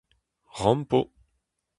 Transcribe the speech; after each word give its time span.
Rampo! 0.59 0.99